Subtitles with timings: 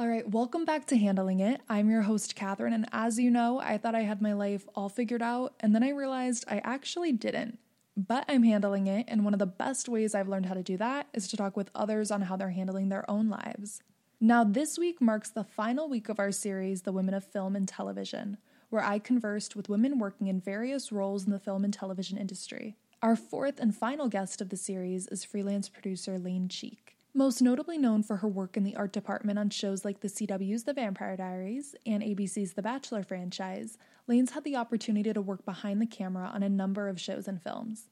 [0.00, 1.60] All right, welcome back to Handling It.
[1.68, 4.88] I'm your host, Catherine, and as you know, I thought I had my life all
[4.88, 7.58] figured out, and then I realized I actually didn't.
[7.98, 10.78] But I'm handling it, and one of the best ways I've learned how to do
[10.78, 13.82] that is to talk with others on how they're handling their own lives.
[14.18, 17.68] Now, this week marks the final week of our series, The Women of Film and
[17.68, 18.38] Television,
[18.70, 22.74] where I conversed with women working in various roles in the film and television industry.
[23.02, 26.96] Our fourth and final guest of the series is freelance producer Lane Cheek.
[27.12, 30.62] Most notably known for her work in the art department on shows like the CW's
[30.62, 35.82] The Vampire Diaries and ABC's The Bachelor franchise, Lane's had the opportunity to work behind
[35.82, 37.88] the camera on a number of shows and films.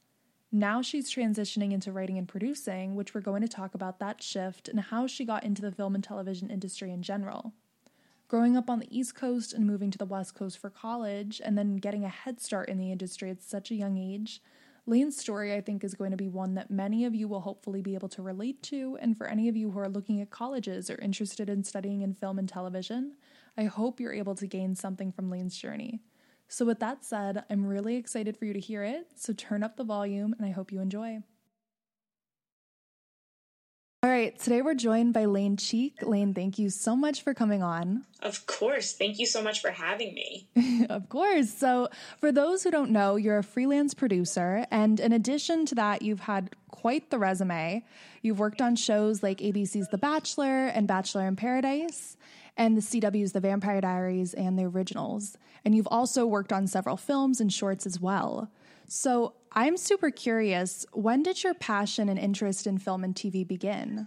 [0.52, 4.68] Now she's transitioning into writing and producing, which we're going to talk about that shift
[4.68, 7.54] and how she got into the film and television industry in general.
[8.28, 11.58] Growing up on the East Coast and moving to the West Coast for college, and
[11.58, 14.40] then getting a head start in the industry at such a young age,
[14.88, 17.82] Lane's story, I think, is going to be one that many of you will hopefully
[17.82, 18.96] be able to relate to.
[19.02, 22.14] And for any of you who are looking at colleges or interested in studying in
[22.14, 23.14] film and television,
[23.58, 26.00] I hope you're able to gain something from Lane's journey.
[26.48, 29.08] So, with that said, I'm really excited for you to hear it.
[29.14, 31.18] So, turn up the volume and I hope you enjoy.
[34.04, 36.06] All right, today we're joined by Lane Cheek.
[36.06, 38.04] Lane, thank you so much for coming on.
[38.22, 38.92] Of course.
[38.92, 40.46] Thank you so much for having me.
[40.88, 41.52] of course.
[41.52, 41.88] So,
[42.18, 44.64] for those who don't know, you're a freelance producer.
[44.70, 47.84] And in addition to that, you've had quite the resume.
[48.22, 52.16] You've worked on shows like ABC's The Bachelor and Bachelor in Paradise,
[52.56, 55.36] and the CW's The Vampire Diaries and the originals.
[55.64, 58.48] And you've also worked on several films and shorts as well.
[58.86, 60.86] So I'm super curious.
[60.92, 64.06] When did your passion and interest in film and TV begin?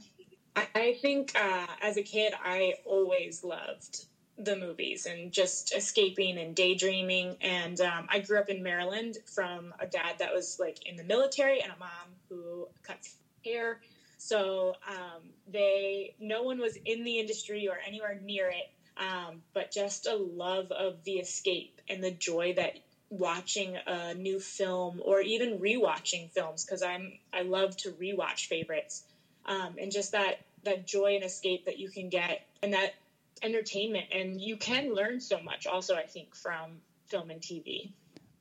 [0.55, 4.05] I think uh, as a kid, I always loved
[4.37, 7.37] the movies and just escaping and daydreaming.
[7.41, 11.03] And um, I grew up in Maryland from a dad that was like in the
[11.03, 13.79] military and a mom who cuts hair.
[14.17, 19.71] So um, they, no one was in the industry or anywhere near it, um, but
[19.71, 22.77] just a love of the escape and the joy that
[23.11, 29.03] watching a new film or even rewatching films because I'm I love to rewatch favorites
[29.45, 32.95] um, and just that that joy and escape that you can get and that
[33.43, 37.91] entertainment and you can learn so much also I think from film and TV.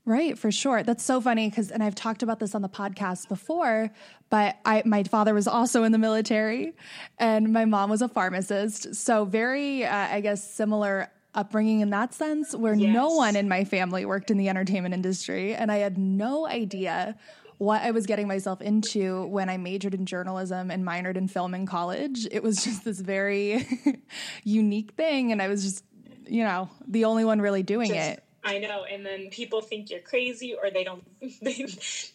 [0.07, 0.83] Right, for sure.
[0.83, 3.91] That's so funny because, and I've talked about this on the podcast before,
[4.31, 6.73] but I, my father was also in the military
[7.19, 8.95] and my mom was a pharmacist.
[8.95, 12.93] So, very, uh, I guess, similar upbringing in that sense where yes.
[12.93, 17.17] no one in my family worked in the entertainment industry and I had no idea
[17.59, 21.55] what I was getting myself into when I majored in journalism and minored in film
[21.55, 22.27] in college.
[22.31, 23.67] It was just this very
[24.45, 25.85] unique thing and I was just,
[26.27, 28.25] you know, the only one really doing just, it.
[28.43, 31.05] I know, and then people think you're crazy or they don't
[31.43, 31.67] they,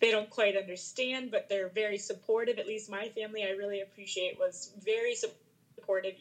[0.02, 2.58] they don't quite understand, but they're very supportive.
[2.58, 5.45] At least my family I really appreciate was very supportive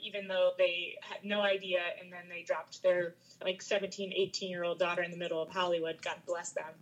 [0.02, 4.64] even though they had no idea and then they dropped their like 17 18 year
[4.64, 6.72] old daughter in the middle of hollywood god bless them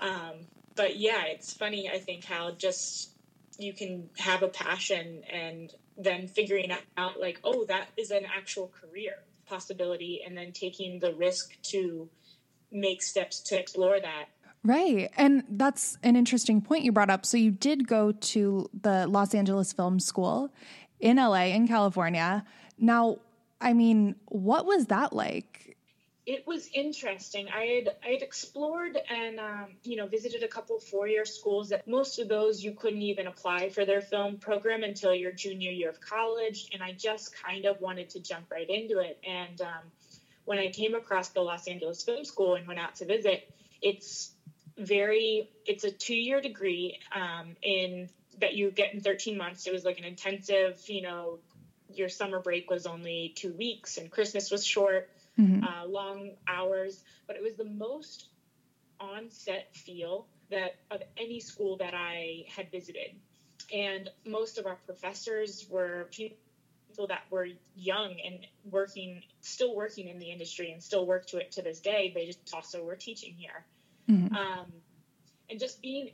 [0.00, 0.46] um,
[0.76, 3.10] but yeah it's funny i think how just
[3.58, 8.72] you can have a passion and then figuring out like oh that is an actual
[8.80, 9.14] career
[9.46, 12.08] possibility and then taking the risk to
[12.72, 14.26] make steps to explore that
[14.62, 15.10] Right.
[15.16, 17.24] And that's an interesting point you brought up.
[17.24, 20.52] So you did go to the Los Angeles Film School
[21.00, 22.44] in LA, in California.
[22.78, 23.18] Now,
[23.60, 25.76] I mean, what was that like?
[26.26, 27.48] It was interesting.
[27.48, 31.70] I had I had explored and um, you know visited a couple four year schools.
[31.70, 35.70] That most of those you couldn't even apply for their film program until your junior
[35.70, 39.18] year of college, and I just kind of wanted to jump right into it.
[39.26, 39.90] And um,
[40.44, 43.50] when I came across the Los Angeles Film School and went out to visit,
[43.82, 44.32] it's
[44.78, 48.08] very it's a two year degree um, in
[48.40, 49.66] that you get in 13 months.
[49.66, 51.38] It was like an intensive, you know,
[51.92, 55.64] your summer break was only two weeks and Christmas was short, mm-hmm.
[55.64, 58.28] uh, long hours, but it was the most
[59.00, 63.14] on set feel that of any school that I had visited.
[63.72, 66.36] And most of our professors were people
[67.08, 71.52] that were young and working, still working in the industry and still work to it
[71.52, 72.12] to this day.
[72.14, 73.64] They just also were teaching here.
[74.10, 74.34] Mm-hmm.
[74.34, 74.66] Um,
[75.48, 76.10] and just being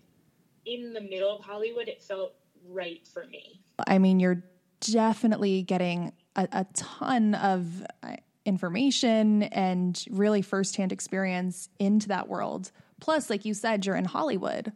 [0.67, 2.35] in the middle of Hollywood, it felt
[2.69, 3.61] right for me.
[3.87, 4.45] I mean, you're
[4.81, 12.71] definitely getting a, a ton of uh, information and really firsthand experience into that world.
[13.01, 14.73] Plus, like you said, you're in Hollywood.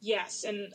[0.00, 0.72] Yes, and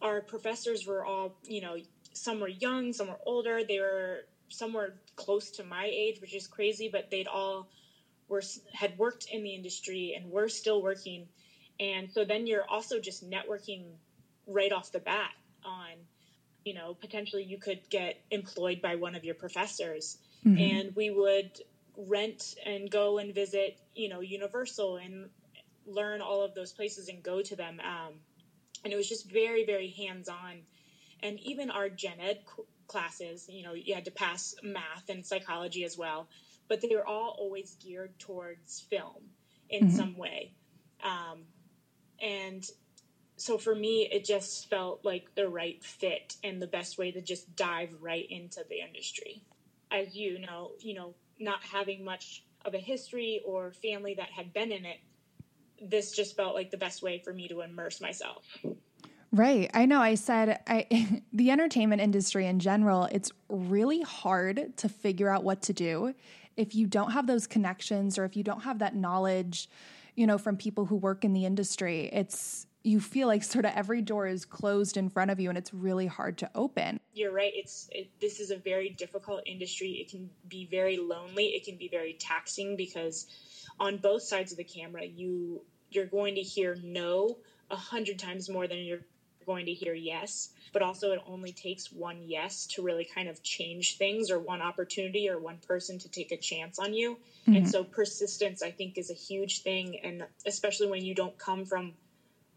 [0.00, 1.76] our professors were all, you know,
[2.12, 3.60] some were young, some were older.
[3.66, 7.68] They were some were close to my age, which is crazy, but they'd all
[8.28, 8.42] were
[8.72, 11.26] had worked in the industry and were still working
[11.82, 13.84] and so then you're also just networking
[14.46, 15.30] right off the bat
[15.64, 15.92] on
[16.64, 20.18] you know, potentially you could get employed by one of your professors.
[20.46, 20.58] Mm-hmm.
[20.58, 21.50] And we would
[21.96, 25.28] rent and go and visit, you know, Universal and
[25.86, 27.80] learn all of those places and go to them.
[27.80, 28.14] Um,
[28.84, 30.62] and it was just very, very hands on.
[31.22, 32.40] And even our gen ed
[32.86, 36.28] classes, you know, you had to pass math and psychology as well,
[36.68, 39.30] but they were all always geared towards film
[39.68, 39.96] in mm-hmm.
[39.96, 40.52] some way.
[41.02, 41.42] Um,
[42.22, 42.64] and
[43.36, 47.20] so for me, it just felt like the right fit and the best way to
[47.20, 49.42] just dive right into the industry.
[49.90, 54.52] As you know, you know, not having much of a history or family that had
[54.52, 54.98] been in it,
[55.82, 58.46] this just felt like the best way for me to immerse myself.
[59.32, 59.70] Right.
[59.74, 65.28] I know I said I the entertainment industry in general, it's really hard to figure
[65.28, 66.14] out what to do
[66.56, 69.68] if you don't have those connections or if you don't have that knowledge,
[70.14, 72.08] you know, from people who work in the industry.
[72.12, 75.56] It's you feel like sort of every door is closed in front of you and
[75.56, 76.98] it's really hard to open.
[77.14, 77.52] You're right.
[77.54, 79.90] It's it, this is a very difficult industry.
[79.92, 81.46] It can be very lonely.
[81.46, 83.26] It can be very taxing because
[83.78, 87.38] on both sides of the camera, you you're going to hear no
[87.70, 89.04] a hundred times more than you're
[89.46, 90.50] going to hear yes.
[90.72, 94.62] But also, it only takes one yes to really kind of change things, or one
[94.62, 97.18] opportunity, or one person to take a chance on you.
[97.42, 97.56] Mm-hmm.
[97.56, 101.64] And so, persistence, I think, is a huge thing, and especially when you don't come
[101.66, 101.92] from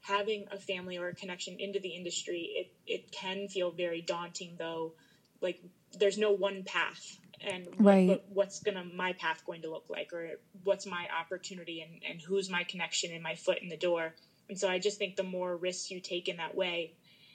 [0.06, 4.56] having a family or a connection into the industry, it, it can feel very daunting
[4.58, 4.94] though.
[5.42, 5.60] Like
[5.98, 8.08] there's no one path and right.
[8.08, 12.22] what, what's gonna my path going to look like or what's my opportunity and, and
[12.22, 14.14] who's my connection and my foot in the door.
[14.50, 16.94] And so I just think the more risks you take in that way,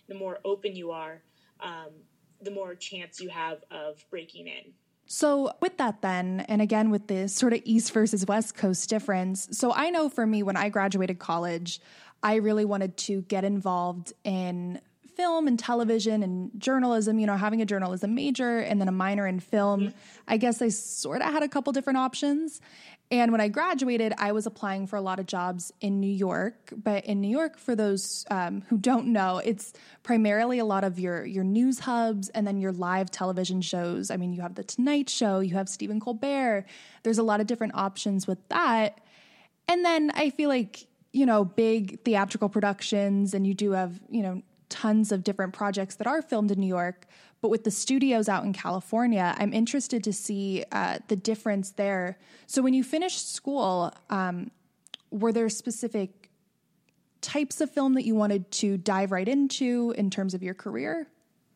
[0.08, 1.22] the more open you are,
[1.60, 1.90] um,
[2.40, 4.72] the more chance you have of breaking in.
[5.06, 9.48] So, with that, then, and again with this sort of East versus West Coast difference,
[9.50, 11.80] so I know for me, when I graduated college,
[12.22, 14.80] I really wanted to get involved in
[15.16, 19.26] film and television and journalism, you know, having a journalism major and then a minor
[19.26, 19.80] in film.
[19.80, 19.98] Mm-hmm.
[20.28, 22.60] I guess I sort of had a couple different options.
[23.12, 26.72] And when I graduated, I was applying for a lot of jobs in New York.
[26.76, 29.72] But in New York, for those um, who don't know, it's
[30.04, 34.10] primarily a lot of your your news hubs and then your live television shows.
[34.10, 36.66] I mean, you have the Tonight Show, you have Stephen Colbert.
[37.02, 39.00] There's a lot of different options with that.
[39.66, 44.22] And then I feel like you know, big theatrical productions and you do have, you
[44.22, 47.06] know, tons of different projects that are filmed in New York.
[47.40, 52.18] But with the studios out in California, I'm interested to see uh, the difference there.
[52.46, 54.50] So when you finished school, um,
[55.10, 56.30] were there specific
[57.20, 61.08] types of film that you wanted to dive right into in terms of your career?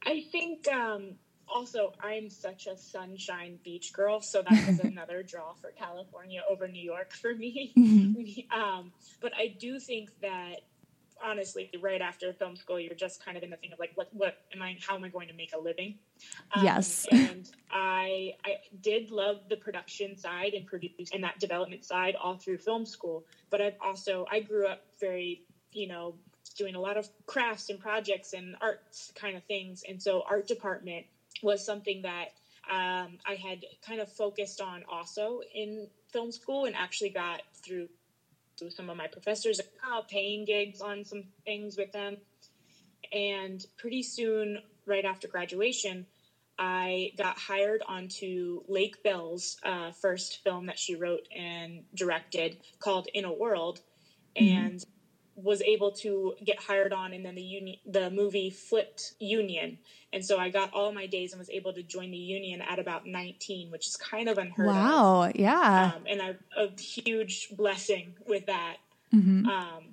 [0.07, 1.13] I think um,
[1.49, 6.69] also I'm such a sunshine beach girl, so that was another draw for California over
[6.69, 7.73] New York for me.
[7.77, 8.59] Mm-hmm.
[8.59, 10.61] um, but I do think that
[11.23, 14.09] honestly, right after film school, you're just kind of in the thing of like, what,
[14.13, 14.77] what am I?
[14.87, 15.97] How am I going to make a living?
[16.55, 17.07] Um, yes.
[17.13, 22.37] and I, I did love the production side and produce and that development side all
[22.37, 23.25] through film school.
[23.51, 26.15] But I've also I grew up very, you know,
[26.57, 30.47] doing a lot of crafts and projects and arts kind of things, and so art
[30.47, 31.07] department
[31.43, 32.29] was something that
[32.71, 37.89] um, I had kind of focused on also in film school and actually got through
[38.59, 42.17] through some of my professors uh, paying gigs on some things with them.
[43.13, 46.07] And pretty soon, right after graduation,
[46.59, 53.09] I got hired onto Lake Bell's uh, first film that she wrote and directed called
[53.13, 53.81] In a World.
[54.41, 54.67] Mm-hmm.
[54.67, 54.85] And
[55.37, 59.79] was able to get hired on and then the union the movie flipped union.
[60.13, 62.79] And so i got all my days and was able to join the union at
[62.79, 65.27] about 19 which is kind of unheard wow, of.
[65.27, 65.93] Wow yeah.
[65.97, 68.77] Um, and I, a huge blessing with that.
[69.13, 69.47] Mm-hmm.
[69.47, 69.85] um,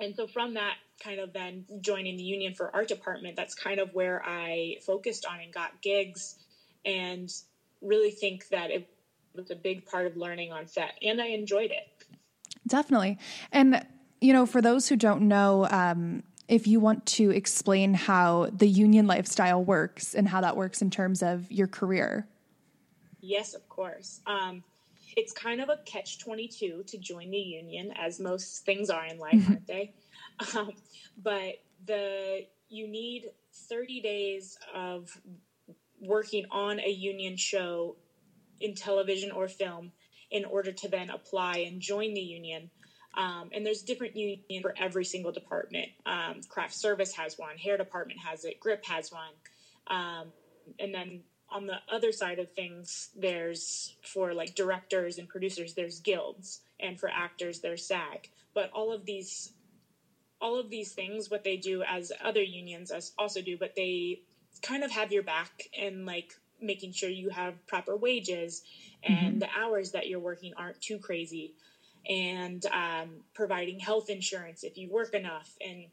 [0.00, 3.80] and so from that kind of then joining the union for art department that's kind
[3.80, 6.36] of where i focused on and got gigs
[6.84, 7.32] and
[7.80, 8.88] really think that it
[9.34, 11.88] was a big part of learning on set and i enjoyed it.
[12.66, 13.18] Definitely.
[13.52, 13.84] And
[14.20, 18.68] you know, for those who don't know, um, if you want to explain how the
[18.68, 22.26] union lifestyle works and how that works in terms of your career.
[23.20, 24.20] Yes, of course.
[24.26, 24.62] Um,
[25.16, 29.18] it's kind of a catch 22 to join the union, as most things are in
[29.18, 29.92] life, aren't they?
[30.56, 30.72] Um,
[31.22, 33.26] but the you need
[33.68, 35.16] 30 days of
[36.00, 37.94] working on a union show
[38.60, 39.92] in television or film
[40.32, 42.70] in order to then apply and join the union.
[43.16, 45.88] Um, and there's different unions for every single department.
[46.06, 49.32] Um, craft service has one, hair department has it, grip has one.
[49.86, 50.32] Um,
[50.78, 56.00] and then on the other side of things, there's for like directors and producers, there's
[56.00, 58.28] guilds, and for actors, there's SAG.
[58.54, 59.52] But all of these,
[60.40, 64.22] all of these things, what they do as other unions also do, but they
[64.62, 68.62] kind of have your back and like making sure you have proper wages
[69.02, 69.38] and mm-hmm.
[69.40, 71.54] the hours that you're working aren't too crazy
[72.08, 75.86] and um, providing health insurance if you work enough and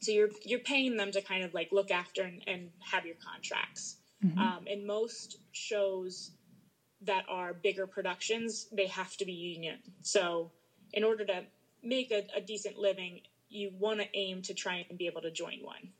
[0.00, 3.16] so you're you're paying them to kind of like look after and, and have your
[3.16, 4.38] contracts mm-hmm.
[4.38, 6.32] um, and most shows
[7.02, 10.50] that are bigger productions they have to be union so
[10.92, 11.42] in order to
[11.82, 15.30] make a, a decent living you want to aim to try and be able to
[15.30, 15.90] join one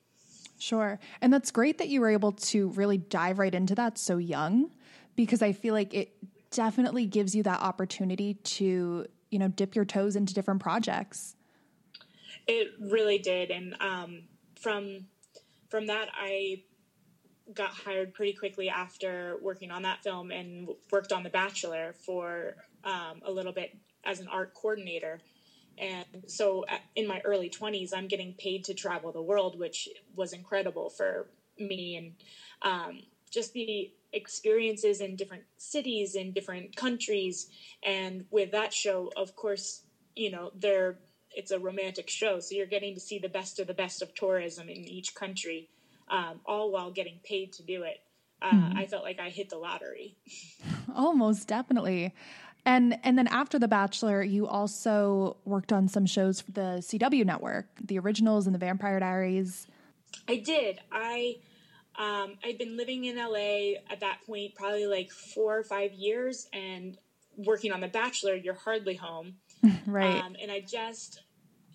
[0.59, 0.99] Sure.
[1.21, 4.71] And that's great that you were able to really dive right into that so young
[5.15, 6.15] because I feel like it
[6.51, 11.35] definitely gives you that opportunity to, you know, dip your toes into different projects.
[12.47, 14.23] It really did and um,
[14.61, 15.07] from
[15.69, 16.63] from that I
[17.53, 22.57] got hired pretty quickly after working on that film and worked on The Bachelor for
[22.85, 25.21] um, a little bit as an art coordinator
[25.79, 26.65] and so
[26.95, 31.29] in my early 20s, I'm getting paid to travel the world, which was incredible for
[31.59, 31.97] me.
[31.97, 32.15] And
[32.63, 37.49] um, just the experiences in different cities, in different countries.
[37.85, 39.83] And with that show, of course,
[40.15, 40.99] you know, they're,
[41.31, 42.41] it's a romantic show.
[42.41, 45.69] So you're getting to see the best of the best of tourism in each country,
[46.09, 47.99] um, all while getting paid to do it.
[48.41, 48.79] Uh, mm-hmm.
[48.79, 50.17] I felt like I hit the lottery.
[50.95, 52.15] Almost definitely.
[52.65, 57.25] And and then after The Bachelor, you also worked on some shows for the CW
[57.25, 59.69] network, the originals and the Vampire Diaries.
[60.29, 60.81] I did.
[60.91, 61.37] I
[61.99, 66.49] um, I'd been living in LA at that point, probably like four or five years,
[66.53, 66.97] and
[67.37, 68.35] working on The Bachelor.
[68.35, 69.35] You're hardly home,
[69.87, 70.23] right?
[70.23, 71.21] Um, and I just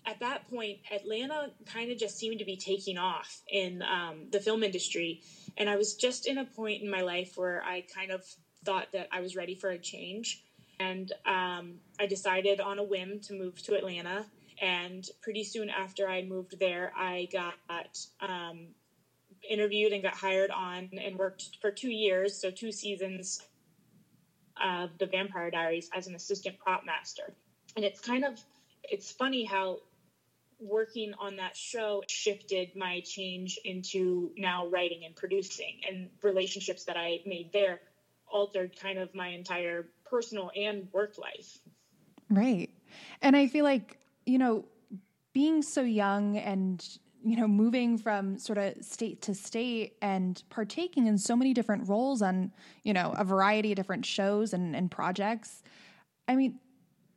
[0.04, 4.40] at that point, Atlanta kind of just seemed to be taking off in um, the
[4.40, 5.22] film industry,
[5.56, 8.24] and I was just in a point in my life where I kind of
[8.64, 10.42] thought that I was ready for a change.
[10.80, 14.26] And um, I decided on a whim to move to Atlanta.
[14.60, 17.54] And pretty soon after I moved there, I got
[18.20, 18.68] um,
[19.48, 23.42] interviewed and got hired on and worked for two years, so two seasons
[24.62, 27.34] of the Vampire Diaries as an assistant prop master.
[27.76, 28.38] And it's kind of
[28.84, 29.78] it's funny how
[30.58, 36.96] working on that show shifted my change into now writing and producing and relationships that
[36.96, 37.80] I made there
[38.30, 41.58] altered kind of my entire personal and work life.
[42.30, 42.70] Right.
[43.20, 44.64] And I feel like, you know,
[45.32, 46.86] being so young and,
[47.24, 51.88] you know, moving from sort of state to state and partaking in so many different
[51.88, 52.52] roles on,
[52.82, 55.62] you know, a variety of different shows and, and projects.
[56.28, 56.58] I mean,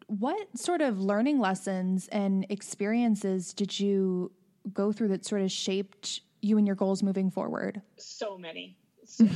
[0.08, 4.32] what sort of learning lessons and experiences did you
[4.74, 7.82] go through that sort of shaped you and your goals moving forward?
[7.98, 8.78] So many.
[9.08, 9.28] So,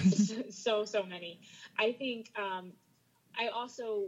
[0.49, 1.41] so, so many.
[1.77, 2.71] I think um,
[3.37, 4.07] I also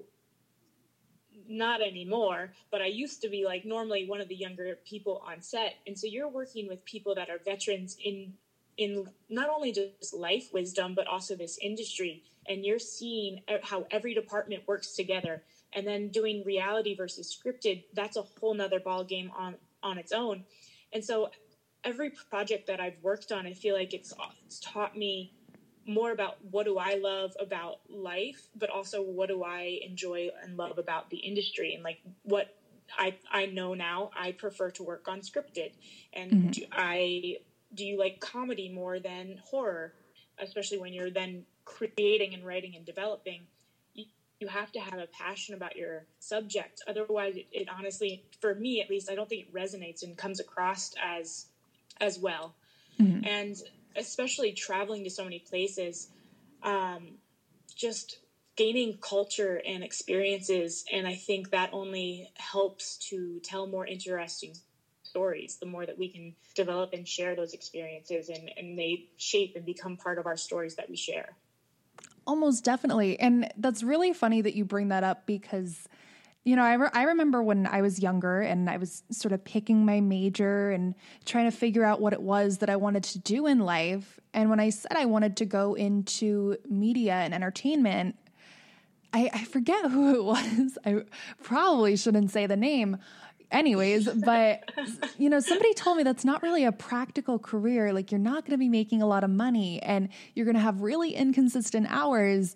[1.48, 5.42] not anymore, but I used to be like normally one of the younger people on
[5.42, 5.76] set.
[5.88, 8.34] And so you're working with people that are veterans in
[8.78, 12.24] in not only just life wisdom but also this industry.
[12.48, 15.44] And you're seeing how every department works together.
[15.74, 20.12] And then doing reality versus scripted that's a whole nother ball game on on its
[20.12, 20.46] own.
[20.94, 21.32] And so
[21.84, 24.14] every project that i've worked on i feel like it's,
[24.46, 25.34] it's taught me
[25.86, 30.58] more about what do I love about life, but also what do I enjoy and
[30.58, 32.56] love about the industry and like what
[32.98, 35.72] I I know now I prefer to work on scripted
[36.14, 36.50] and mm-hmm.
[36.52, 37.38] do I
[37.74, 39.94] do you like comedy more than horror,
[40.40, 43.42] especially when you're then creating and writing and developing.
[43.94, 44.06] You,
[44.40, 46.82] you have to have a passion about your subject.
[46.88, 50.40] Otherwise, it, it honestly, for me at least, I don't think it resonates and comes
[50.40, 51.48] across as
[52.00, 52.56] as well.
[53.00, 53.26] Mm-hmm.
[53.26, 53.56] And
[53.96, 56.10] especially traveling to so many places,
[56.64, 57.18] um,
[57.76, 58.20] just
[58.56, 60.86] gaining culture and experiences.
[60.92, 64.54] And I think that only helps to tell more interesting
[65.04, 69.54] stories the more that we can develop and share those experiences and, and they shape
[69.56, 71.36] and become part of our stories that we share.
[72.26, 73.20] Almost definitely.
[73.20, 75.88] And that's really funny that you bring that up because
[76.44, 79.44] you know, I, re- I remember when I was younger and I was sort of
[79.44, 83.20] picking my major and trying to figure out what it was that I wanted to
[83.20, 84.20] do in life.
[84.34, 88.16] And when I said I wanted to go into media and entertainment,
[89.14, 90.78] I, I forget who it was.
[90.84, 91.04] I
[91.44, 92.98] probably shouldn't say the name.
[93.52, 94.72] Anyways, but
[95.18, 97.94] you know, somebody told me that's not really a practical career.
[97.94, 100.62] Like you're not going to be making a lot of money and you're going to
[100.62, 102.56] have really inconsistent hours.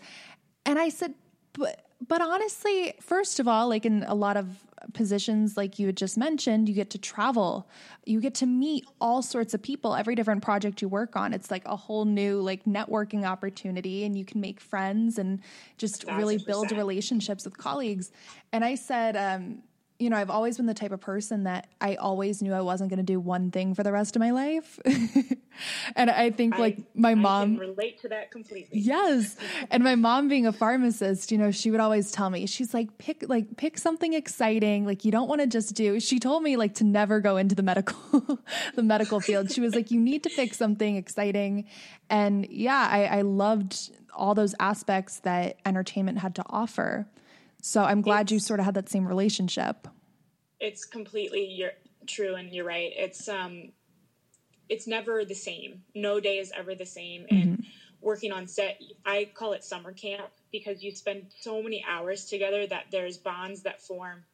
[0.65, 1.13] And I said,
[1.53, 4.47] but but honestly, first of all, like in a lot of
[4.93, 7.67] positions, like you had just mentioned, you get to travel,
[8.05, 9.95] you get to meet all sorts of people.
[9.95, 14.17] Every different project you work on, it's like a whole new like networking opportunity, and
[14.17, 15.39] you can make friends and
[15.77, 18.11] just really build relationships with colleagues.
[18.51, 19.63] And I said, um,
[19.97, 22.89] you know, I've always been the type of person that I always knew I wasn't
[22.89, 24.77] going to do one thing for the rest of my life.
[25.95, 28.77] and I think like my I mom relate to that completely.
[28.77, 29.37] Yes.
[29.71, 32.97] And my mom being a pharmacist, you know, she would always tell me, she's like
[32.97, 34.85] pick like pick something exciting.
[34.85, 36.01] Like you don't want to just do.
[36.01, 38.39] She told me like to never go into the medical
[38.75, 39.49] the medical field.
[39.49, 41.65] She was like you need to pick something exciting.
[42.09, 47.07] And yeah, I I loved all those aspects that entertainment had to offer.
[47.67, 49.87] So I'm glad it's, you sort of had that same relationship.
[50.59, 51.65] It's completely
[52.05, 52.91] true, and you're right.
[52.95, 53.71] It's um,
[54.69, 55.81] it's never the same.
[55.95, 57.23] No day is ever the same.
[57.23, 57.35] Mm-hmm.
[57.35, 57.65] And
[58.01, 62.67] working on set, I call it summer camp because you spend so many hours together
[62.67, 64.25] that there's bonds that form,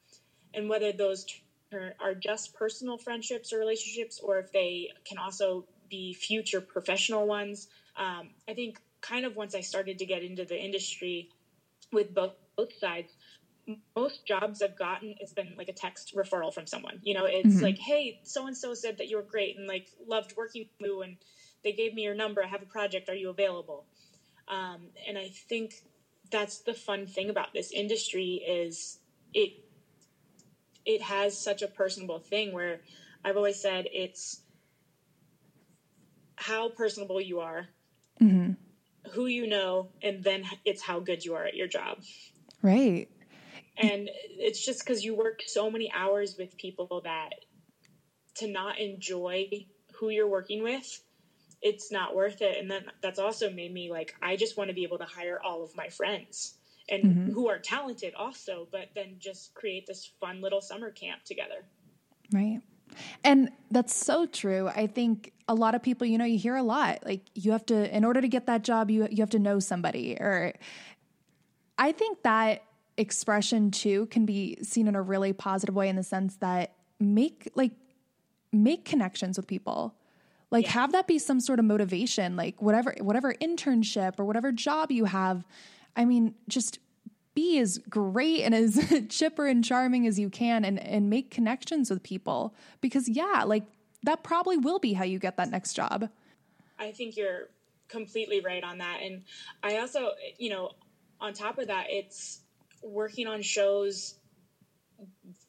[0.53, 1.25] and whether those
[2.01, 7.69] are just personal friendships or relationships, or if they can also be future professional ones.
[7.95, 11.29] Um, I think kind of once I started to get into the industry
[11.93, 13.13] with both both sides,
[13.95, 16.99] most jobs I've gotten, it's been like a text referral from someone.
[17.03, 17.63] You know, it's mm-hmm.
[17.63, 20.87] like, hey, so and so said that you were great and like loved working with
[20.87, 21.17] you, and
[21.63, 22.43] they gave me your number.
[22.43, 23.09] I have a project.
[23.09, 23.85] Are you available?
[24.47, 25.73] Um, and I think
[26.31, 28.99] that's the fun thing about this industry is
[29.33, 29.51] it
[30.85, 32.81] it has such a personable thing where
[33.23, 34.41] I've always said it's
[36.35, 37.67] how personable you are,
[38.19, 38.53] mm-hmm.
[39.11, 41.99] who you know, and then it's how good you are at your job.
[42.63, 43.07] Right
[43.77, 47.29] and it's just because you work so many hours with people that
[48.35, 49.47] to not enjoy
[49.93, 51.01] who you're working with
[51.61, 52.57] it's not worth it.
[52.57, 55.39] And then that's also made me like i just want to be able to hire
[55.43, 56.55] all of my friends
[56.89, 57.31] and mm-hmm.
[57.31, 61.65] who are talented also but then just create this fun little summer camp together.
[62.33, 62.61] Right.
[63.23, 64.67] And that's so true.
[64.67, 67.65] I think a lot of people you know you hear a lot like you have
[67.67, 70.53] to in order to get that job you you have to know somebody or
[71.77, 72.63] i think that
[73.01, 77.49] expression too can be seen in a really positive way in the sense that make
[77.55, 77.71] like
[78.53, 79.95] make connections with people.
[80.51, 80.71] Like yeah.
[80.71, 85.05] have that be some sort of motivation like whatever whatever internship or whatever job you
[85.05, 85.45] have
[85.95, 86.79] i mean just
[87.33, 91.89] be as great and as chipper and charming as you can and and make connections
[91.89, 92.53] with people.
[92.81, 93.63] Because yeah like
[94.03, 96.09] that probably will be how you get that next job.
[96.79, 97.49] I think you're
[97.87, 98.99] completely right on that.
[99.01, 99.23] And
[99.63, 100.71] i also you know
[101.19, 102.41] on top of that it's
[102.81, 104.15] working on shows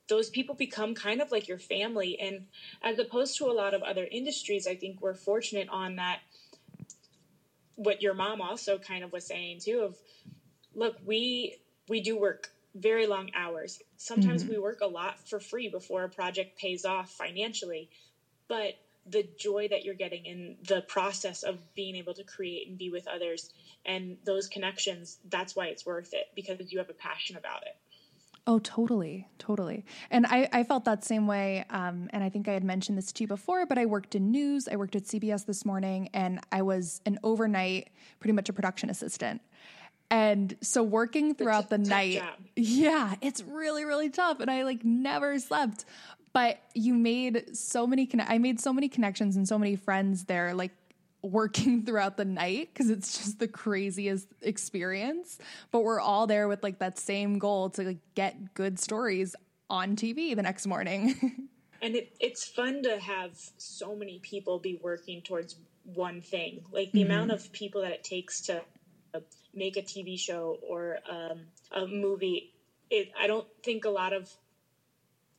[0.09, 2.19] those people become kind of like your family.
[2.21, 2.47] And
[2.83, 6.21] as opposed to a lot of other industries i think we're fortunate on that
[7.77, 9.97] what your mom also kind of was saying too of
[10.75, 11.57] look we
[11.89, 13.81] we do work very long hours.
[13.97, 14.55] Sometimes mm-hmm.
[14.55, 17.91] we work a lot for free before a project pays off financially.
[18.49, 18.75] But
[19.07, 22.91] the joy that you're getting in the process of being able to create and be
[22.91, 23.53] with others
[23.85, 27.77] and those connections that's why it's worth it because you have a passion about it
[28.45, 29.85] Oh, totally, totally.
[30.11, 31.65] And I, I felt that same way.
[31.71, 34.33] Um, and I think I had mentioned this to you before, but I worked in
[34.33, 34.67] news.
[34.67, 38.91] I worked at CBS this morning, and I was an overnight, pretty much a production
[38.91, 39.43] assistant.
[40.11, 42.35] And so working throughout the night, job.
[42.57, 44.41] yeah, it's really, really tough.
[44.41, 45.85] And I like never slept.
[46.33, 50.25] But you made so many, con- I made so many connections and so many friends
[50.25, 50.55] there.
[50.55, 50.73] Like
[51.23, 55.39] working throughout the night because it's just the craziest experience.
[55.71, 59.37] But we're all there with like that same goal to like get good stories
[59.71, 61.49] on TV the next morning.
[61.83, 66.65] and it, it's fun to have so many people be working towards one thing.
[66.71, 67.11] Like the mm-hmm.
[67.11, 68.63] amount of people that it takes to
[69.55, 71.41] make a TV show or um,
[71.73, 72.53] a movie.
[72.91, 74.31] It, I don't think a lot of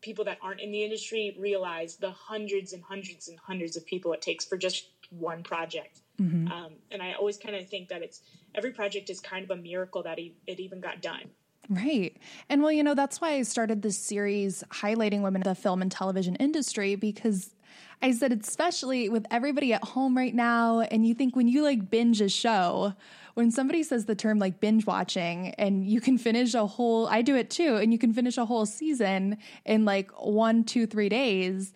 [0.03, 4.13] people that aren't in the industry realize the hundreds and hundreds and hundreds of people
[4.13, 6.01] it takes for just one project.
[6.21, 6.51] Mm-hmm.
[6.51, 8.21] Um, and I always kind of think that it's
[8.53, 11.31] every project is kind of a miracle that it even got done.
[11.69, 12.17] Right.
[12.49, 15.81] And well, you know, that's why I started this series highlighting women in the film
[15.81, 17.55] and television industry because
[18.01, 21.89] I said, especially with everybody at home right now, and you think when you like
[21.89, 22.93] binge a show,
[23.33, 27.21] when somebody says the term like binge watching and you can finish a whole, I
[27.21, 31.09] do it too, and you can finish a whole season in like one, two, three
[31.09, 31.73] days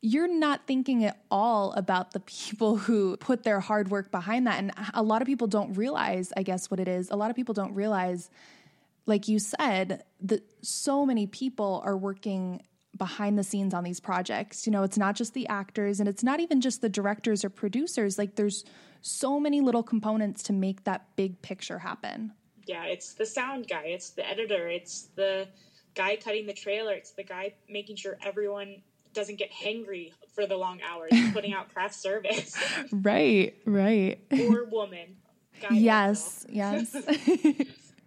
[0.00, 4.58] you're not thinking at all about the people who put their hard work behind that.
[4.58, 7.10] And a lot of people don't realize, I guess, what it is.
[7.10, 8.30] A lot of people don't realize,
[9.06, 12.62] like you said, that so many people are working
[12.96, 14.66] behind the scenes on these projects.
[14.66, 17.50] You know, it's not just the actors and it's not even just the directors or
[17.50, 18.18] producers.
[18.18, 18.64] Like, there's
[19.00, 22.32] so many little components to make that big picture happen.
[22.66, 25.48] Yeah, it's the sound guy, it's the editor, it's the
[25.94, 28.82] guy cutting the trailer, it's the guy making sure everyone
[29.14, 32.56] doesn't get hangry for the long hours, putting out craft service.
[32.92, 34.20] right, right.
[34.32, 35.16] Or woman.
[35.70, 36.94] yes, yes.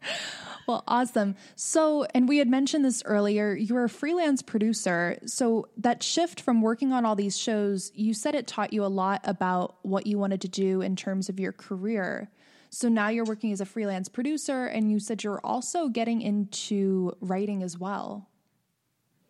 [0.68, 1.36] well, awesome.
[1.56, 5.18] So, and we had mentioned this earlier, you're a freelance producer.
[5.26, 8.88] So, that shift from working on all these shows, you said it taught you a
[8.88, 12.30] lot about what you wanted to do in terms of your career.
[12.70, 17.14] So, now you're working as a freelance producer, and you said you're also getting into
[17.22, 18.30] writing as well.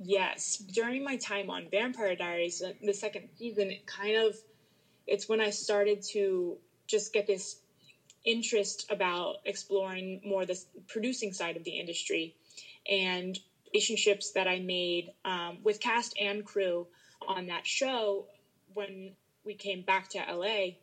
[0.04, 0.58] Yes.
[0.58, 4.36] During my time on Vampire Diaries, the second season, it kind of,
[5.06, 7.61] it's when I started to just get this
[8.26, 12.36] interest about exploring more the producing side of the industry
[12.90, 13.40] and
[13.74, 16.88] relationships that I made um, with cast and crew
[17.28, 18.28] on that show
[18.74, 19.14] when
[19.46, 20.76] we came back to LA.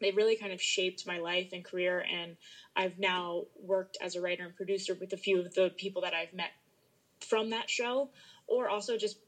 [0.00, 2.36] They really kind of shaped my life and career, and
[2.74, 6.12] I've now worked as a writer and producer with a few of the people that
[6.12, 6.50] I've met
[7.20, 8.10] from that show,
[8.46, 9.18] or also just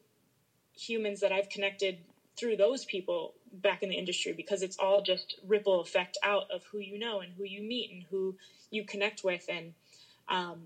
[0.76, 1.98] humans that I've connected
[2.36, 6.64] through those people back in the industry because it's all just ripple effect out of
[6.64, 8.36] who you know and who you meet and who
[8.70, 9.72] you connect with and
[10.28, 10.60] um,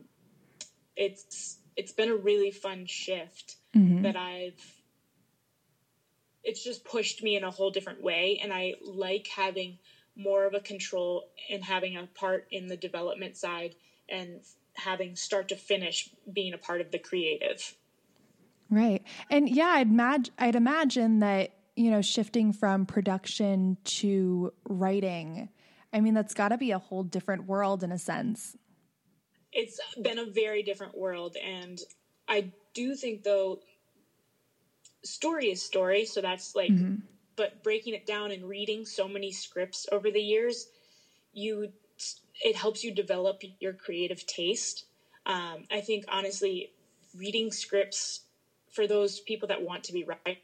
[0.96, 4.02] it's it's been a really fun shift mm-hmm.
[4.02, 4.60] that I've
[6.44, 9.78] it's just pushed me in a whole different way and I like having
[10.16, 13.74] more of a control and having a part in the development side
[14.08, 14.40] and
[14.74, 17.76] having start to finish being a part of the creative.
[18.70, 19.02] Right.
[19.30, 25.48] And yeah, I'd imagine I'd imagine that you know, shifting from production to writing,
[25.92, 28.56] I mean, that's got to be a whole different world in a sense.
[29.52, 31.36] It's been a very different world.
[31.36, 31.78] And
[32.28, 33.60] I do think, though,
[35.04, 36.06] story is story.
[36.06, 36.96] So that's like, mm-hmm.
[37.36, 40.68] but breaking it down and reading so many scripts over the years,
[41.32, 41.72] you,
[42.42, 44.86] it helps you develop your creative taste.
[45.26, 46.72] Um, I think, honestly,
[47.16, 48.20] reading scripts
[48.72, 50.40] for those people that want to be writer,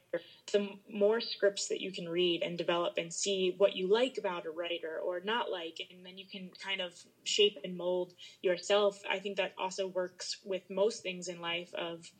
[0.53, 4.45] the more scripts that you can read and develop and see what you like about
[4.45, 6.93] a writer or not like, and then you can kind of
[7.25, 8.13] shape and mold
[8.43, 9.01] yourself.
[9.11, 12.11] I think that also works with most things in life of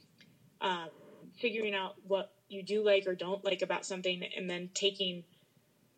[0.63, 0.87] uh,
[1.37, 5.25] figuring out what you do like or don't like about something, and then taking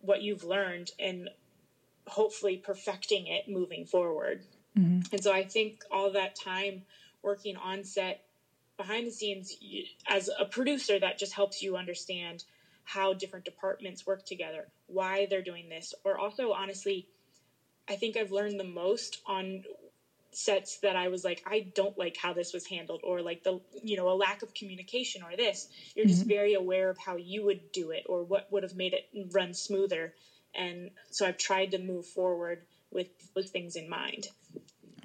[0.00, 1.30] what you've learned and
[2.08, 4.42] hopefully perfecting it moving forward.
[4.76, 5.14] Mm-hmm.
[5.14, 6.82] And so I think all that time
[7.22, 8.24] working on set
[8.80, 9.54] behind the scenes
[10.08, 12.44] as a producer that just helps you understand
[12.84, 17.06] how different departments work together why they're doing this or also honestly
[17.90, 19.62] i think i've learned the most on
[20.32, 23.60] sets that i was like i don't like how this was handled or like the
[23.82, 25.68] you know a lack of communication or this.
[25.94, 26.28] You're just mm-hmm.
[26.28, 29.52] very aware of how you would do it or what would have made it run
[29.54, 30.14] smoother.
[30.54, 34.28] And so i've tried to move forward with those things in mind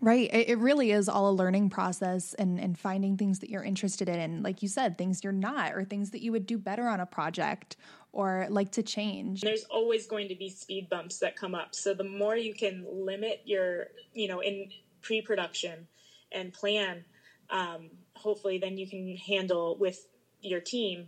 [0.05, 0.29] Right.
[0.31, 4.19] It, really is all a learning process and, and finding things that you're interested in.
[4.19, 6.99] And like you said, things you're not, or things that you would do better on
[6.99, 7.75] a project
[8.11, 9.41] or like to change.
[9.41, 11.73] There's always going to be speed bumps that come up.
[11.73, 14.69] So the more you can limit your, you know, in
[15.01, 15.87] pre production
[16.31, 17.03] and plan,
[17.49, 20.05] um, hopefully then you can handle with
[20.39, 21.07] your team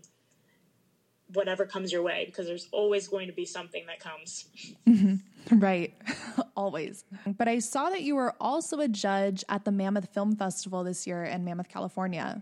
[1.34, 4.46] whatever comes your way because there's always going to be something that comes.
[4.88, 5.16] Mm-hmm.
[5.60, 5.94] Right.
[6.58, 7.06] always.
[7.26, 11.08] But I saw that you were also a judge at the Mammoth Film Festival this
[11.08, 12.42] year in Mammoth, California.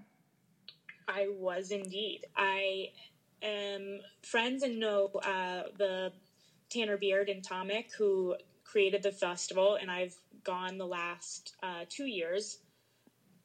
[1.07, 2.25] I was indeed.
[2.35, 2.89] I
[3.43, 6.11] am friends and know uh, the
[6.69, 12.05] Tanner Beard and Tomic who created the festival, and I've gone the last uh, two
[12.05, 12.59] years.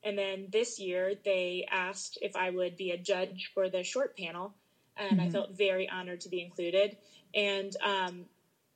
[0.03, 4.17] And then this year, they asked if I would be a judge for the short
[4.17, 4.55] panel
[5.01, 5.29] and mm-hmm.
[5.29, 6.97] I felt very honored to be included.
[7.35, 8.27] And um,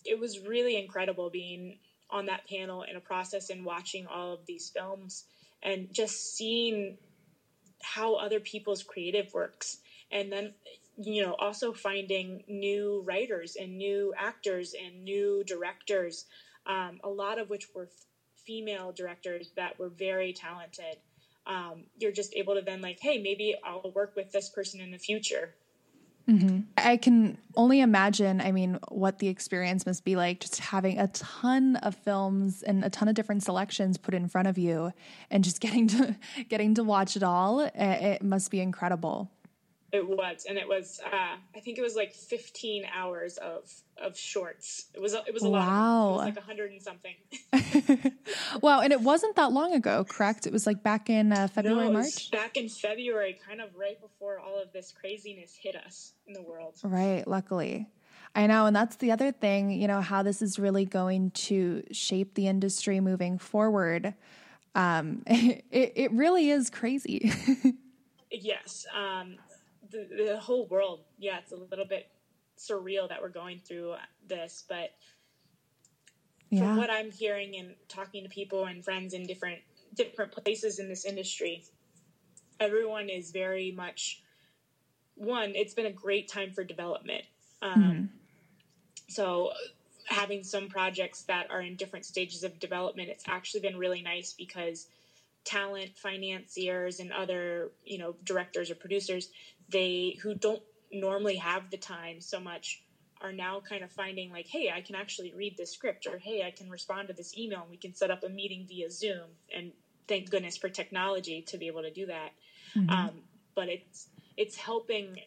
[0.04, 1.78] it was really incredible being
[2.14, 5.24] on that panel in a process and watching all of these films
[5.62, 6.96] and just seeing
[7.82, 9.78] how other people's creative works.
[10.12, 10.52] And then,
[10.96, 16.24] you know, also finding new writers and new actors and new directors,
[16.66, 18.06] um, a lot of which were f-
[18.46, 20.98] female directors that were very talented.
[21.46, 24.92] Um, you're just able to then, like, hey, maybe I'll work with this person in
[24.92, 25.56] the future
[26.28, 26.60] Mm-hmm.
[26.78, 31.08] I can only imagine, I mean, what the experience must be like just having a
[31.08, 34.92] ton of films and a ton of different selections put in front of you
[35.30, 36.16] and just getting to
[36.48, 37.60] getting to watch it all.
[37.60, 39.30] It must be incredible.
[39.94, 41.00] It was, and it was.
[41.06, 44.86] Uh, I think it was like 15 hours of of shorts.
[44.92, 45.14] It was.
[45.14, 45.58] It was a wow.
[45.60, 45.68] lot.
[45.68, 47.14] Wow, it was like 100 and something.
[48.60, 50.48] wow, and it wasn't that long ago, correct?
[50.48, 52.32] It was like back in uh, February, no, March.
[52.32, 56.42] Back in February, kind of right before all of this craziness hit us in the
[56.42, 56.74] world.
[56.82, 57.24] Right.
[57.24, 57.86] Luckily.
[58.34, 58.66] I know.
[58.66, 62.48] And that's the other thing, you know, how this is really going to shape the
[62.48, 64.14] industry moving forward.
[64.74, 67.32] Um, it, it really is crazy.
[68.32, 68.86] yes.
[68.92, 69.36] Um,
[69.94, 72.08] the, the whole world, yeah, it's a little bit
[72.58, 73.94] surreal that we're going through
[74.26, 74.90] this, but
[76.50, 76.60] yeah.
[76.60, 79.60] from what I'm hearing and talking to people and friends in different
[79.94, 81.64] different places in this industry,
[82.58, 84.22] everyone is very much
[85.14, 85.52] one.
[85.54, 87.24] It's been a great time for development.
[87.62, 88.04] Um, mm-hmm.
[89.08, 89.52] So
[90.06, 94.32] having some projects that are in different stages of development, it's actually been really nice
[94.32, 94.88] because
[95.44, 99.28] talent financiers and other you know directors or producers
[99.70, 102.82] they who don't normally have the time so much
[103.20, 106.44] are now kind of finding like hey i can actually read this script or hey
[106.46, 109.28] i can respond to this email and we can set up a meeting via zoom
[109.54, 109.72] and
[110.06, 112.30] thank goodness for technology to be able to do that
[112.76, 112.90] mm-hmm.
[112.90, 113.10] um,
[113.54, 115.18] but it's it's helping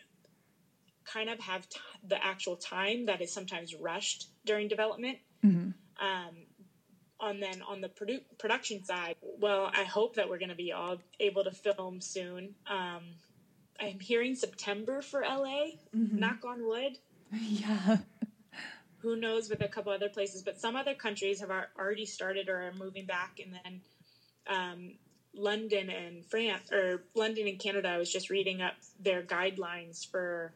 [1.05, 5.69] kind of have t- the actual time that is sometimes rushed during development mm-hmm.
[6.05, 6.35] um,
[7.21, 10.71] and then on the produ- production side well i hope that we're going to be
[10.71, 13.03] all able to film soon um,
[13.79, 16.19] i'm hearing september for la mm-hmm.
[16.19, 16.97] knock on wood
[17.31, 17.97] yeah
[18.99, 22.63] who knows with a couple other places but some other countries have already started or
[22.63, 23.81] are moving back and then
[24.47, 24.91] um,
[25.33, 30.53] london and france or london and canada i was just reading up their guidelines for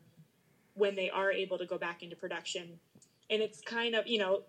[0.73, 2.79] when they are able to go back into production
[3.29, 4.41] and it's kind of you know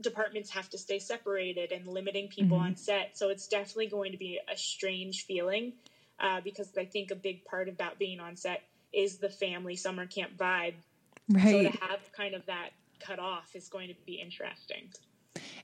[0.00, 2.66] departments have to stay separated and limiting people mm-hmm.
[2.66, 3.16] on set.
[3.16, 5.74] So it's definitely going to be a strange feeling
[6.20, 10.06] uh, because I think a big part about being on set is the family summer
[10.06, 10.74] camp vibe.
[11.28, 11.44] Right.
[11.44, 14.90] So to have kind of that cut off is going to be interesting.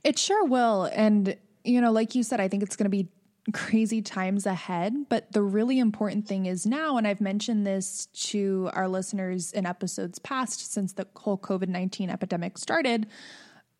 [0.03, 0.91] It sure will.
[0.93, 3.09] And, you know, like you said, I think it's going to be
[3.53, 5.09] crazy times ahead.
[5.09, 9.67] But the really important thing is now, and I've mentioned this to our listeners in
[9.67, 13.07] episodes past since the whole COVID 19 epidemic started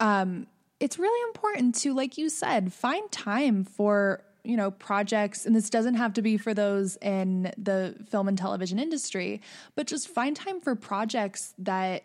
[0.01, 0.47] um,
[0.81, 5.71] it's really important to, like you said, find time for you know projects and this
[5.71, 9.41] doesn't have to be for those in the film and television industry
[9.75, 12.05] but just find time for projects that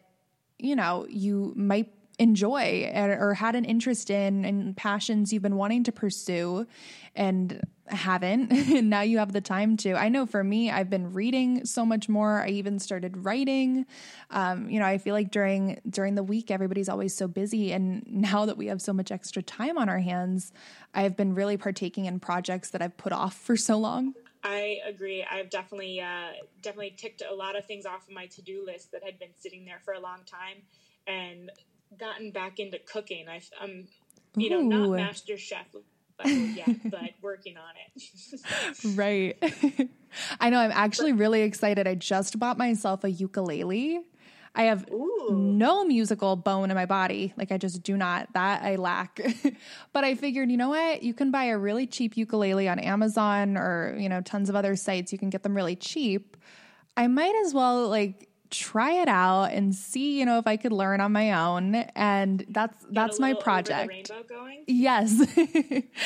[0.58, 5.84] you know you might enjoy or had an interest in and passions you've been wanting
[5.84, 6.66] to pursue
[7.16, 9.94] and haven't and now you have the time to.
[9.94, 12.42] I know for me i've been reading so much more.
[12.42, 13.86] I even started writing.
[14.30, 17.74] Um, you know i feel like during during the week everybody's always so busy.
[17.74, 20.52] And now that we have so much extra time on our hands
[20.94, 24.14] i've been really partaking in projects that i've put off for so long.
[24.46, 25.26] I agree.
[25.30, 28.92] I've definitely uh, definitely ticked a lot of things off of my to do list
[28.92, 30.62] that had been sitting there for a long time,
[31.08, 31.52] and
[31.98, 33.28] gotten back into cooking.
[33.28, 33.88] I, am
[34.36, 35.68] you know, not master chef
[36.24, 38.42] yet, but working on it.
[38.96, 39.90] right.
[40.40, 40.60] I know.
[40.60, 41.88] I'm actually really excited.
[41.88, 44.02] I just bought myself a ukulele.
[44.58, 45.32] I have Ooh.
[45.32, 47.34] no musical bone in my body.
[47.36, 48.32] Like I just do not.
[48.34, 49.20] That I lack.
[49.92, 51.04] but I figured, you know what?
[51.04, 54.78] You can buy a really cheap ukulele on Amazon or, you know, tons of other
[54.78, 55.12] sites.
[55.12, 56.38] You can get them really cheap.
[56.96, 60.72] I might as well like try it out and see, you know, if I could
[60.72, 61.76] learn on my own.
[61.96, 64.12] And that's that's my project.
[64.68, 65.22] Yes.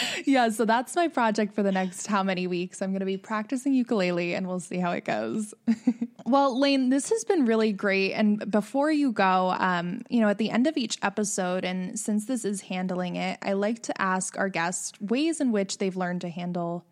[0.26, 2.82] yeah, so that's my project for the next how many weeks.
[2.82, 5.54] I'm going to be practicing ukulele and we'll see how it goes.
[6.26, 10.38] well, Lane, this has been really great and before you go, um, you know, at
[10.38, 14.38] the end of each episode and since this is handling it, I like to ask
[14.38, 16.86] our guests ways in which they've learned to handle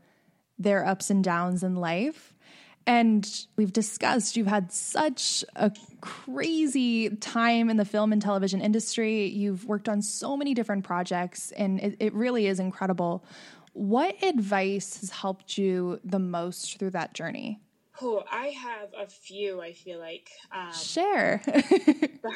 [0.60, 2.34] their ups and downs in life.
[2.88, 9.26] And we've discussed you've had such a crazy time in the film and television industry.
[9.28, 13.26] You've worked on so many different projects, and it, it really is incredible.
[13.74, 17.60] What advice has helped you the most through that journey?
[18.02, 19.60] Oh, I have a few.
[19.62, 21.42] I feel like um, share.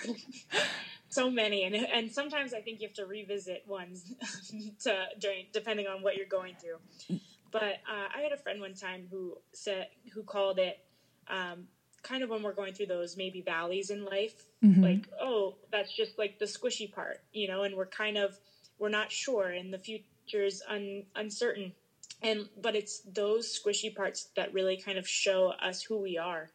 [1.09, 4.11] so many, and and sometimes I think you have to revisit ones
[4.83, 7.19] to during depending on what you're going through.
[7.51, 10.79] But uh, I had a friend one time who said who called it
[11.27, 11.67] um,
[12.03, 14.81] kind of when we're going through those maybe valleys in life, mm-hmm.
[14.81, 18.37] like oh that's just like the squishy part, you know, and we're kind of
[18.79, 21.73] we're not sure and the future's un, uncertain,
[22.21, 26.49] and but it's those squishy parts that really kind of show us who we are.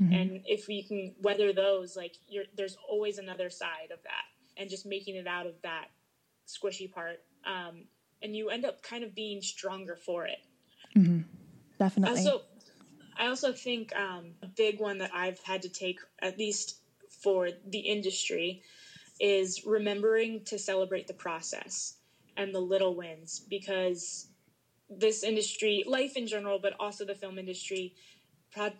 [0.00, 0.12] Mm-hmm.
[0.12, 2.16] And if we can weather those, like
[2.56, 4.24] there's always another side of that,
[4.56, 5.86] and just making it out of that
[6.46, 7.84] squishy part um,
[8.22, 10.38] and you end up kind of being stronger for it.
[10.96, 11.20] Mm-hmm.
[11.78, 12.18] Definitely.
[12.18, 12.42] Also,
[13.16, 16.76] I also think um, a big one that I've had to take, at least
[17.22, 18.60] for the industry,
[19.20, 21.94] is remembering to celebrate the process
[22.36, 24.28] and the little wins because
[24.88, 27.94] this industry, life in general, but also the film industry,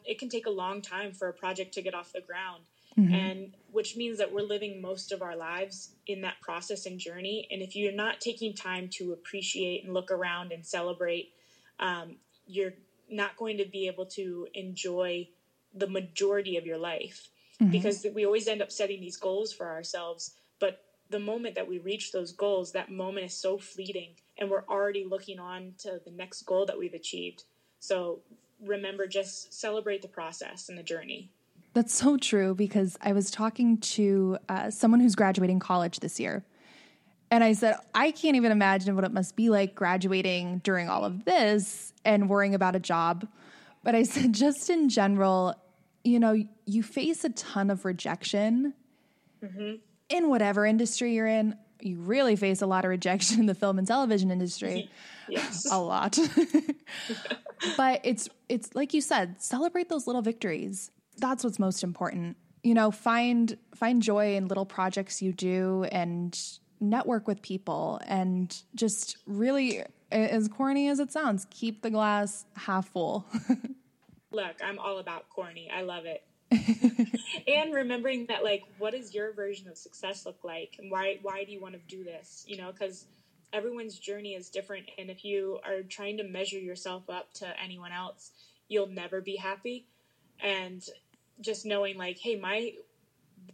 [0.05, 2.65] it can take a long time for a project to get off the ground
[2.99, 3.15] mm-hmm.
[3.15, 7.47] and which means that we're living most of our lives in that process and journey.
[7.51, 11.33] And if you're not taking time to appreciate and look around and celebrate,
[11.79, 12.75] um, you're
[13.11, 15.29] not going to be able to enjoy
[15.75, 17.29] the majority of your life
[17.61, 17.71] mm-hmm.
[17.71, 20.33] because we always end up setting these goals for ourselves.
[20.59, 24.65] But the moment that we reach those goals, that moment is so fleeting and we're
[24.69, 27.45] already looking on to the next goal that we've achieved.
[27.81, 28.21] So
[28.65, 31.31] remember, just celebrate the process and the journey.
[31.79, 36.43] That's so true because I was talking to uh, someone who's graduating college this year.
[37.31, 41.05] And I said, I can't even imagine what it must be like graduating during all
[41.05, 43.29] of this and worrying about a job.
[43.85, 45.55] But I said, just in general,
[46.03, 48.75] you know, you face a ton of rejection
[49.41, 49.75] mm-hmm.
[50.09, 51.57] in whatever industry you're in.
[51.81, 54.91] You really face a lot of rejection in the film and television industry.
[55.29, 55.65] yes.
[55.71, 56.19] a lot.
[57.77, 60.91] but it's it's like you said, celebrate those little victories.
[61.19, 62.37] That's what's most important.
[62.63, 66.39] You know, find find joy in little projects you do and
[66.81, 72.89] network with people and just really as corny as it sounds, keep the glass half
[72.89, 73.27] full.
[74.31, 75.71] Look, I'm all about corny.
[75.75, 76.25] I love it.
[77.47, 81.45] and remembering that like what does your version of success look like and why why
[81.45, 83.05] do you want to do this you know because
[83.53, 87.93] everyone's journey is different and if you are trying to measure yourself up to anyone
[87.93, 88.31] else
[88.67, 89.85] you'll never be happy
[90.41, 90.89] and
[91.41, 92.73] just knowing like hey my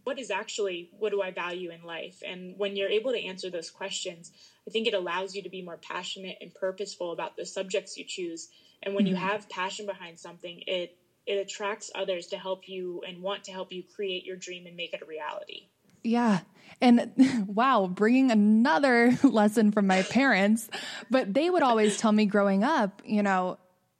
[0.03, 3.49] what is actually what do i value in life and when you're able to answer
[3.49, 4.31] those questions
[4.67, 8.05] i think it allows you to be more passionate and purposeful about the subjects you
[8.05, 8.49] choose
[8.83, 9.15] and when mm-hmm.
[9.15, 13.51] you have passion behind something it it attracts others to help you and want to
[13.51, 15.67] help you create your dream and make it a reality
[16.05, 16.41] yeah.
[16.79, 17.11] And
[17.47, 20.69] wow, bringing another lesson from my parents,
[21.09, 23.57] but they would always tell me growing up, you know,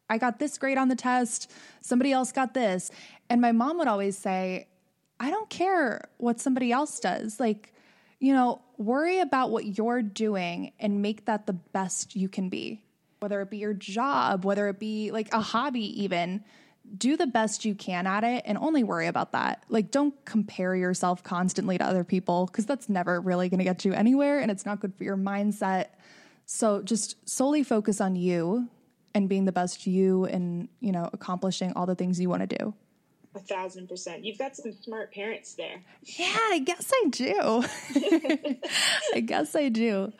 [0.10, 2.92] I got this grade on the test, somebody else got this.
[3.30, 4.68] And my mom would always say,
[5.20, 7.40] I don't care what somebody else does.
[7.40, 7.74] Like,
[8.20, 12.84] you know, worry about what you're doing and make that the best you can be,
[13.20, 16.44] whether it be your job, whether it be like a hobby, even.
[16.96, 19.64] Do the best you can at it and only worry about that.
[19.70, 23.86] Like, don't compare yourself constantly to other people because that's never really going to get
[23.86, 25.88] you anywhere and it's not good for your mindset.
[26.46, 28.70] So, just solely focus on you
[29.16, 32.58] and being the best you and, you know, accomplishing all the things you want to
[32.58, 32.74] do.
[33.34, 34.24] A thousand percent.
[34.24, 35.82] You've got some smart parents there.
[36.04, 37.66] Yeah, I guess I do.
[39.16, 40.14] I guess I do.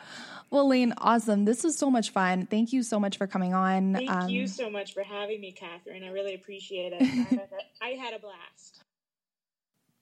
[0.50, 1.46] Well, Lane, awesome.
[1.46, 2.46] This was so much fun.
[2.46, 3.94] Thank you so much for coming on.
[3.94, 6.04] Thank um, you so much for having me, Catherine.
[6.04, 7.02] I really appreciate it.
[7.02, 8.84] I, had a, I had a blast.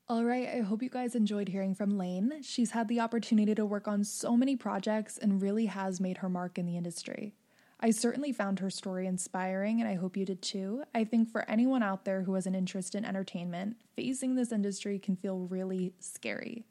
[0.10, 2.42] All right, I hope you guys enjoyed hearing from Lane.
[2.42, 6.30] She's had the opportunity to work on so many projects and really has made her
[6.30, 7.34] mark in the industry.
[7.84, 10.84] I certainly found her story inspiring, and I hope you did too.
[10.96, 14.98] I think for anyone out there who has an interest in entertainment, facing this industry
[14.98, 16.64] can feel really scary.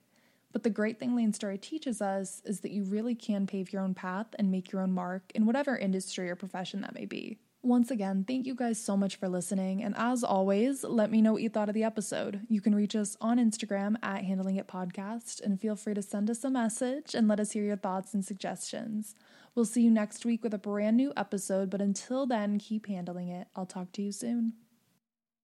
[0.53, 3.83] But the great thing Lane's story teaches us is that you really can pave your
[3.83, 7.37] own path and make your own mark in whatever industry or profession that may be.
[7.63, 9.85] Once again, thank you guys so much for listening.
[9.85, 12.41] And as always, let me know what you thought of the episode.
[12.49, 16.31] You can reach us on Instagram at Handling It Podcast and feel free to send
[16.31, 19.15] us a message and let us hear your thoughts and suggestions.
[19.55, 23.29] We'll see you next week with a brand new episode, but until then, keep handling
[23.29, 23.49] it.
[23.55, 24.55] I'll talk to you soon.